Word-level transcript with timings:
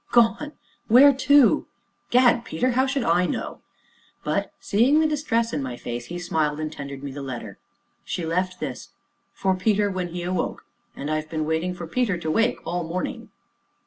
"Gone! 0.11 0.53
where 0.87 1.13
to?" 1.13 1.67
"Gad, 2.09 2.43
Peter! 2.43 2.71
how 2.71 2.87
should 2.87 3.03
I 3.03 3.27
know?" 3.27 3.61
But, 4.23 4.51
seeing 4.59 4.99
the 4.99 5.05
distress 5.05 5.53
in 5.53 5.61
my 5.61 5.77
face, 5.77 6.05
he 6.07 6.17
smiled, 6.17 6.59
and 6.59 6.71
tendered 6.73 7.03
me 7.03 7.11
the 7.11 7.21
letter. 7.21 7.59
"She 8.03 8.25
left 8.25 8.59
this 8.59 8.89
'For 9.31 9.55
Peter, 9.55 9.91
when 9.91 10.07
he 10.07 10.23
awoke' 10.23 10.65
and 10.95 11.11
I've 11.11 11.29
been 11.29 11.45
waiting 11.45 11.75
for 11.75 11.85
Peter 11.85 12.17
to 12.17 12.31
wake 12.31 12.57
all 12.65 12.81
the 12.81 12.89
morning." 12.89 13.29